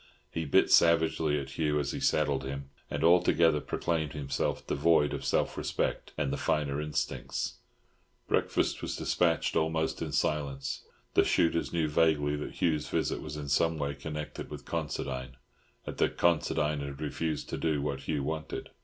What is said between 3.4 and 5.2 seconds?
proclaimed himself devoid